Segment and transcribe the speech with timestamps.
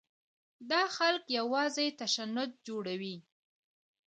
[0.71, 3.15] دا خلک یوازې تشنج جوړوي.